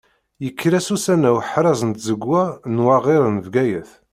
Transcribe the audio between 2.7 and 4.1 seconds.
n waɣir n Bgayet.